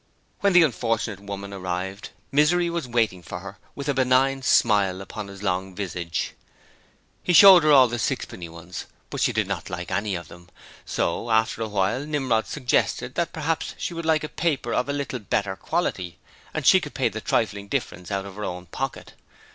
[0.39, 5.27] When the unfortunate woman arrived, Misery was waiting for her with a benign smile upon
[5.27, 6.33] his long visage.
[7.21, 10.49] He showed her all the sixpenny ones, but she did not like any of them,
[10.87, 14.93] so after a while Nimrod suggested that perhaps she would like a paper of a
[14.93, 16.17] little better quality,
[16.51, 19.13] and she could pay the trifling difference out of her own pocket.